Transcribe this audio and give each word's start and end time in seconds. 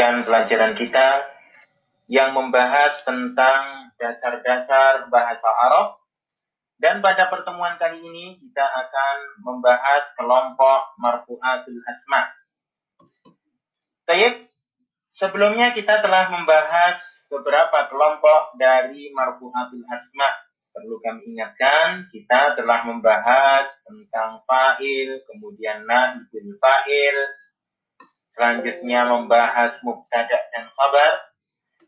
melanjutkan 0.00 0.24
pelajaran 0.24 0.74
kita 0.80 1.08
yang 2.08 2.32
membahas 2.32 3.04
tentang 3.04 3.92
dasar-dasar 4.00 5.12
bahasa 5.12 5.48
Arab. 5.68 6.00
Dan 6.80 7.04
pada 7.04 7.28
pertemuan 7.28 7.76
kali 7.76 8.00
ini 8.00 8.40
kita 8.40 8.64
akan 8.64 9.44
membahas 9.44 10.08
kelompok 10.16 10.96
marfu'atul 10.96 11.84
asma. 11.84 12.32
Baik, 14.08 14.48
sebelumnya 15.20 15.76
kita 15.76 16.00
telah 16.00 16.32
membahas 16.32 17.04
beberapa 17.28 17.92
kelompok 17.92 18.56
dari 18.56 19.12
marfu'atul 19.12 19.84
asma. 19.84 20.30
Perlu 20.72 20.96
kami 21.04 21.36
ingatkan, 21.36 22.08
kita 22.08 22.56
telah 22.56 22.88
membahas 22.88 23.68
tentang 23.84 24.40
fa'il, 24.48 25.20
kemudian 25.28 25.84
naibul 25.84 26.56
fa'il, 26.56 27.16
selanjutnya 28.40 29.04
membahas 29.04 29.76
mubtada 29.84 30.40
dan 30.48 30.64
khabar. 30.72 31.12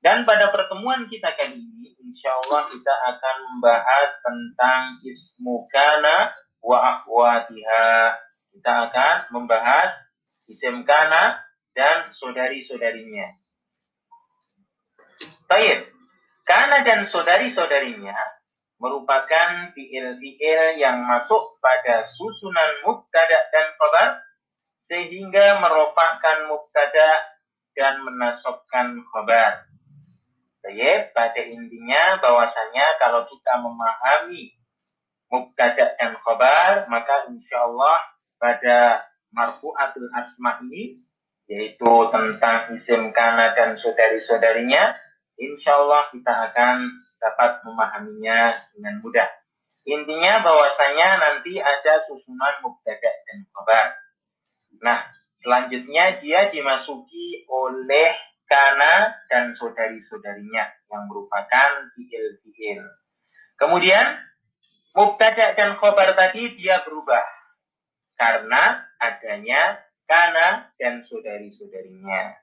Dan 0.00 0.24
pada 0.24 0.48
pertemuan 0.48 1.04
kita 1.04 1.36
kali 1.36 1.60
ini, 1.60 1.92
insya 2.00 2.32
Allah 2.40 2.72
kita 2.72 2.88
akan 2.88 3.36
membahas 3.52 4.08
tentang 4.24 4.96
ismu 5.04 5.68
kana 5.68 6.32
wa 6.64 6.96
akhwatiha. 6.96 8.16
Kita 8.56 8.72
akan 8.88 9.16
membahas 9.28 9.92
isim 10.48 10.88
kana 10.88 11.36
dan 11.76 12.16
saudari-saudarinya. 12.16 13.28
Baik, 15.52 15.92
kana 16.48 16.80
dan 16.80 17.12
saudari-saudarinya 17.12 18.16
merupakan 18.80 19.68
fiil-fiil 19.76 20.80
yang 20.80 21.04
masuk 21.04 21.60
pada 21.60 22.08
susunan 22.16 22.88
mubtada 22.88 23.38
dan 23.52 23.68
khabar 23.76 24.27
sehingga 24.88 25.60
merofakkan 25.60 26.48
mubtada 26.48 27.08
dan 27.76 28.02
menasobkan 28.02 28.98
khabar. 29.12 29.68
Baik, 30.64 31.14
pada 31.14 31.40
intinya 31.44 32.18
bahwasanya 32.18 32.98
kalau 32.98 33.24
kita 33.30 33.52
memahami 33.62 34.52
mubtada 35.30 35.94
dan 35.96 36.16
khabar, 36.24 36.88
maka 36.90 37.28
insya 37.30 37.68
Allah 37.68 37.96
pada 38.40 39.06
marfu'atul 39.32 40.08
asma 40.12 40.58
ini, 40.66 40.96
yaitu 41.48 41.92
tentang 42.10 42.74
isim 42.74 43.12
kana 43.12 43.54
dan 43.54 43.76
saudari-saudarinya, 43.78 44.96
insya 45.38 45.72
Allah 45.78 46.10
kita 46.10 46.32
akan 46.52 46.76
dapat 47.22 47.62
memahaminya 47.64 48.50
dengan 48.74 48.94
mudah. 49.04 49.28
Intinya 49.88 50.44
bahwasanya 50.44 51.08
nanti 51.16 51.56
ada 51.56 52.04
susunan 52.10 52.54
mubtada 52.60 52.77
selanjutnya 55.68 56.24
dia 56.24 56.40
dimasuki 56.48 57.44
oleh 57.52 58.16
Kana 58.48 59.12
dan 59.28 59.52
saudari-saudarinya 59.60 60.64
yang 60.88 61.04
merupakan 61.04 61.92
fiil-fiil. 61.92 62.80
Kemudian, 63.60 64.16
mubtada 64.96 65.52
dan 65.52 65.76
khobar 65.76 66.16
tadi 66.16 66.56
dia 66.56 66.80
berubah 66.88 67.20
karena 68.16 68.88
adanya 68.96 69.84
Kana 70.08 70.72
dan 70.80 71.04
saudari-saudarinya. 71.04 72.40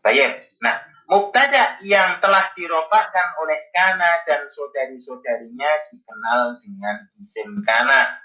Baik. 0.00 0.48
Nah, 0.64 0.80
mubtada 1.12 1.76
yang 1.84 2.24
telah 2.24 2.48
dirofakkan 2.56 3.36
oleh 3.44 3.68
Kana 3.76 4.24
dan 4.24 4.48
saudari-saudarinya 4.48 5.70
dikenal 5.92 6.56
dengan 6.64 7.04
isim 7.20 7.60
Kana. 7.68 8.16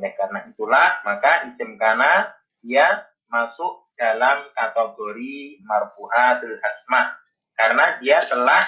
Oleh 0.00 0.16
karena 0.16 0.48
itulah, 0.48 1.04
maka 1.04 1.44
isim 1.52 1.76
Kana 1.76 2.32
dia 2.64 3.12
masuk 3.34 3.90
dalam 3.98 4.46
kategori 4.54 5.58
marfu'atul 5.66 6.54
asma 6.54 7.18
karena 7.58 7.98
dia 7.98 8.22
telah 8.22 8.62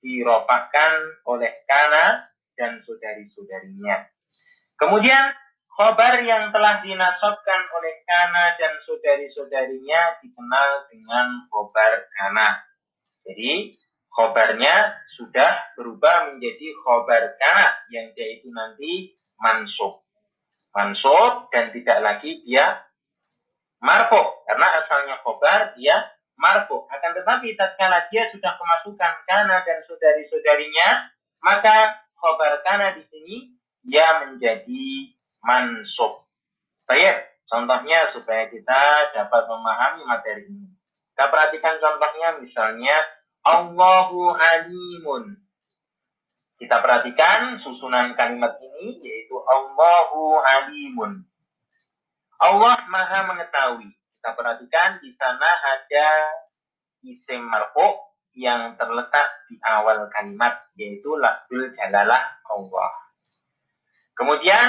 diropakan 0.00 0.92
oleh 1.28 1.52
kana 1.68 2.24
dan 2.56 2.80
saudari-saudarinya. 2.84 4.08
Kemudian 4.80 5.32
khobar 5.76 6.24
yang 6.24 6.48
telah 6.52 6.80
dinasobkan 6.80 7.60
oleh 7.76 8.00
kana 8.08 8.56
dan 8.56 8.72
saudari-saudarinya 8.88 10.24
dikenal 10.24 10.88
dengan 10.88 11.44
khobar 11.52 12.08
kana. 12.16 12.64
Jadi 13.28 13.76
khobarnya 14.08 14.96
sudah 15.20 15.76
berubah 15.76 16.32
menjadi 16.32 16.72
khobar 16.80 17.36
kana 17.36 17.76
yang 17.92 18.08
yaitu 18.16 18.48
nanti 18.52 19.12
mansub. 19.40 20.00
Mansub 20.72 21.48
dan 21.52 21.72
tidak 21.72 21.98
lagi 22.04 22.40
dia 22.44 22.85
marfo 23.80 24.44
karena 24.48 24.66
asalnya 24.82 25.16
khobar 25.24 25.76
dia 25.76 25.96
marfo 26.36 26.88
akan 26.88 27.10
tetapi 27.16 27.56
tatkala 27.56 28.08
dia 28.12 28.28
sudah 28.32 28.56
kemasukan 28.56 29.14
kana 29.28 29.62
dan 29.64 29.78
saudari-saudarinya 29.88 31.12
maka 31.44 32.06
khobar 32.16 32.60
kana 32.64 32.96
di 32.96 33.04
sini 33.08 33.36
dia 33.86 34.26
menjadi 34.26 35.14
mansub. 35.46 36.18
Baik 36.90 37.22
contohnya 37.46 38.10
supaya 38.10 38.50
kita 38.50 38.82
dapat 39.14 39.42
memahami 39.46 40.02
materi 40.06 40.42
ini. 40.50 40.68
Kita 41.14 41.30
perhatikan 41.30 41.78
contohnya 41.78 42.28
misalnya 42.42 42.96
Allahu 43.46 44.34
alimun 44.34 45.46
kita 46.56 46.80
perhatikan 46.80 47.60
susunan 47.60 48.16
kalimat 48.16 48.56
ini 48.56 48.96
yaitu 49.04 49.36
Allahu 49.36 50.40
alimun 50.40 51.28
Allah 52.36 52.76
Maha 52.92 53.32
mengetahui. 53.32 53.88
Kita 54.12 54.36
perhatikan 54.36 55.00
di 55.00 55.12
sana 55.16 55.48
ada 55.48 56.08
isim 57.00 57.40
marfu 57.48 57.96
yang 58.36 58.76
terletak 58.76 59.48
di 59.48 59.56
awal 59.64 60.12
kalimat 60.12 60.60
yaitu 60.76 61.16
lafzul 61.16 61.72
jalalah 61.72 62.36
Allah. 62.52 62.92
Kemudian 64.12 64.68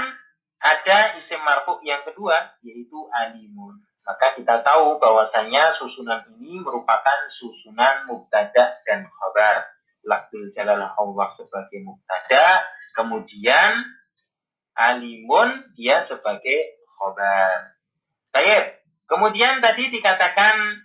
ada 0.64 0.98
isim 1.20 1.42
marfu 1.44 1.84
yang 1.84 2.04
kedua 2.08 2.56
yaitu 2.64 3.08
alimun. 3.12 3.84
Maka 4.08 4.40
kita 4.40 4.64
tahu 4.64 5.04
bahwasanya 5.04 5.76
susunan 5.76 6.24
ini 6.40 6.64
merupakan 6.64 7.20
susunan 7.36 8.08
mubtada 8.08 8.80
dan 8.88 9.04
khabar. 9.04 9.68
Lafzul 10.08 10.56
jalalah 10.56 10.96
Allah 10.96 11.36
sebagai 11.36 11.84
mubtada, 11.84 12.64
kemudian 12.96 13.84
alimun 14.80 15.68
dia 15.76 16.08
sebagai 16.08 16.77
khobar. 16.98 17.78
Baik. 18.34 18.82
Kemudian 19.08 19.64
tadi 19.64 19.88
dikatakan 19.88 20.84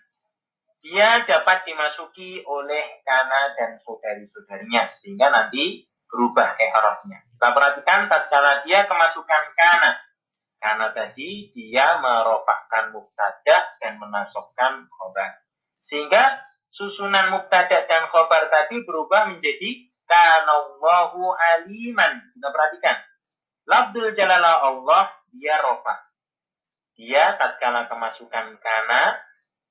dia 0.83 1.27
dapat 1.27 1.67
dimasuki 1.67 2.43
oleh 2.47 3.03
kana 3.03 3.57
dan 3.59 3.79
saudari-saudarinya 3.83 4.95
sehingga 4.99 5.31
nanti 5.33 5.89
berubah 6.11 6.55
i'rabnya. 6.61 7.25
Kita 7.25 7.49
perhatikan 7.51 8.07
tatkala 8.07 8.63
dia 8.63 8.85
kemasukan 8.87 9.45
kana. 9.57 9.93
Karena 10.63 10.95
tadi 10.95 11.51
dia 11.51 11.99
merofakkan 11.99 12.95
mubtada 12.95 13.75
dan 13.83 13.99
menasobkan 13.99 14.87
khobar. 14.87 15.43
Sehingga 15.83 16.47
susunan 16.71 17.35
mubtada 17.35 17.83
dan 17.91 18.07
khobar 18.15 18.47
tadi 18.47 18.79
berubah 18.87 19.27
menjadi 19.35 19.91
kanallahu 20.07 21.35
aliman. 21.35 22.23
Kita 22.31 22.49
perhatikan. 22.55 22.97
Labdul 23.67 24.15
jalalah 24.15 24.63
Allah 24.63 25.11
dia 25.33 25.59
rofa. 25.65 26.13
Dia 26.93 27.41
tatkala 27.41 27.89
kemasukan 27.89 28.61
kana, 28.61 29.03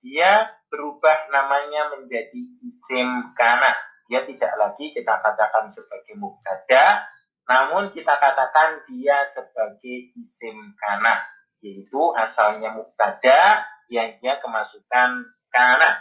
dia 0.01 0.49
berubah 0.73 1.29
namanya 1.29 1.93
menjadi 1.95 2.41
isim 2.65 3.09
kana. 3.37 3.77
Dia 4.09 4.25
tidak 4.25 4.53
lagi 4.57 4.91
kita 4.91 5.13
katakan 5.21 5.71
sebagai 5.71 6.17
mubtada, 6.17 7.05
namun 7.45 7.93
kita 7.93 8.17
katakan 8.17 8.83
dia 8.89 9.29
sebagai 9.37 9.97
isim 10.17 10.57
kana, 10.75 11.21
yaitu 11.61 12.01
asalnya 12.17 12.73
mubtada 12.73 13.63
yang 13.87 14.17
dia 14.19 14.41
kemasukan 14.41 15.29
kana. 15.53 15.91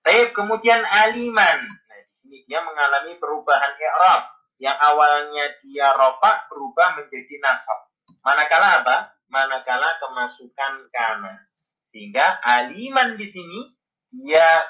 Tapi 0.00 0.32
kemudian 0.32 0.80
aliman. 0.84 1.58
Nah, 1.64 2.00
di 2.00 2.12
sini 2.20 2.38
dia 2.48 2.60
mengalami 2.60 3.16
perubahan 3.20 3.72
i'rab 3.76 4.22
yang 4.60 4.76
awalnya 4.80 5.52
dia 5.60 5.92
rofa 5.96 6.48
berubah 6.48 7.00
menjadi 7.00 7.34
nasab. 7.40 7.83
Manakala 8.24 8.80
apa? 8.80 8.96
Manakala 9.28 10.00
kemasukan 10.00 10.88
kana. 10.88 11.44
Sehingga 11.92 12.40
aliman 12.40 13.20
di 13.20 13.28
sini 13.28 13.60
dia 14.10 14.64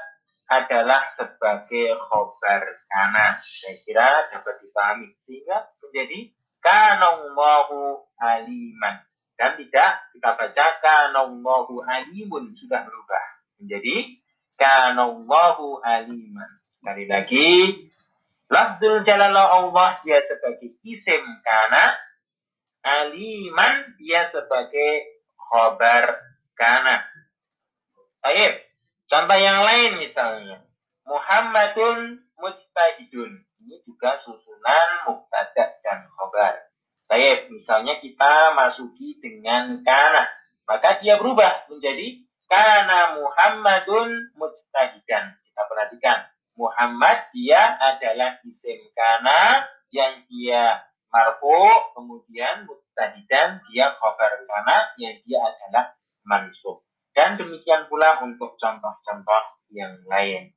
adalah 0.51 1.15
sebagai 1.15 1.95
khobar 2.11 2.62
kana. 2.91 3.31
Saya 3.39 3.79
kira 3.87 4.06
dapat 4.35 4.59
dipahami. 4.59 5.09
Sehingga 5.23 5.71
menjadi 5.79 6.35
kanallahu 6.59 8.03
aliman. 8.19 8.97
Dan 9.39 9.55
tidak 9.59 9.91
kita 10.11 10.31
baca 10.35 10.67
kanallahu 10.83 11.79
alimun 11.87 12.51
sudah 12.59 12.83
berubah. 12.83 13.25
Menjadi 13.62 14.19
kanallahu 14.59 15.79
aliman. 15.79 16.51
Sekali 16.83 17.06
lagi, 17.06 17.51
Lafzul 18.53 19.03
jalalah 19.09 19.56
Allah 19.56 19.97
dia 20.05 20.21
sebagai 20.29 20.77
isim 20.85 21.23
kana 21.41 21.97
aliman 22.85 23.97
dia 23.97 24.29
sebagai 24.29 25.25
khobar 25.41 26.21
kana. 26.53 27.09
Baik. 28.21 28.69
Contoh 29.09 29.39
yang 29.41 29.65
lain 29.65 30.01
misalnya, 30.01 30.65
Muhammadun 31.09 32.25
mujtahidun. 32.41 33.45
Ini 33.65 33.77
juga 33.89 34.21
susunan 34.25 35.09
mubtada 35.09 35.65
dan 35.81 36.09
khobar. 36.13 36.69
Saya 37.05 37.49
misalnya 37.53 38.01
kita 38.01 38.57
masuki 38.57 39.21
dengan 39.21 39.77
kana, 39.85 40.25
maka 40.65 41.01
dia 41.01 41.21
berubah 41.21 41.69
menjadi 41.69 42.25
kana 42.49 43.21
Muhammadun 43.21 44.33
mujtahidan. 44.41 45.37
Kita 45.45 45.63
perhatikan, 45.69 46.19
Muhammad 46.57 47.29
dia 47.37 47.77
adalah 47.77 48.41
isim 48.41 48.89
kana 48.97 49.69
yang 49.93 50.25
dia 50.33 50.81
marfu, 51.13 51.93
kemudian 51.95 52.67
mujtahidan 53.35 53.59
dia 53.67 53.87
khobar 53.99 54.33
kana 54.47 54.79
yang 55.03 55.19
dia 55.27 55.43
adalah 55.43 55.99
mansub. 56.23 56.79
Dan 57.15 57.39
demikian 57.39 57.87
pula 57.91 58.23
untuk 58.23 58.55
contoh-contoh 58.59 59.45
yang 59.75 59.95
lain. 60.07 60.55